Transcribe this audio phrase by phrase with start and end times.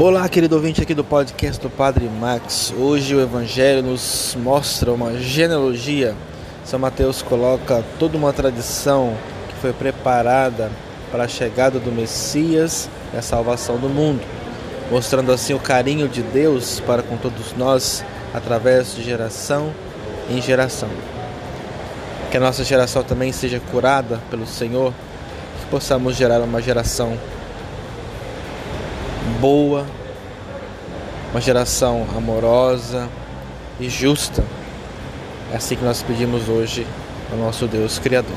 [0.00, 2.72] Olá, querido ouvinte aqui do podcast do Padre Max.
[2.78, 6.14] Hoje o Evangelho nos mostra uma genealogia.
[6.64, 9.12] São Mateus coloca toda uma tradição
[9.48, 10.70] que foi preparada
[11.10, 14.20] para a chegada do Messias e a salvação do mundo,
[14.88, 19.74] mostrando assim o carinho de Deus para com todos nós através de geração
[20.30, 20.90] em geração.
[22.30, 24.92] Que a nossa geração também seja curada pelo Senhor,
[25.60, 27.18] que possamos gerar uma geração
[29.38, 29.86] boa,
[31.30, 33.08] uma geração amorosa
[33.78, 34.44] e justa.
[35.52, 36.86] É assim que nós pedimos hoje
[37.30, 38.36] ao nosso Deus Criador.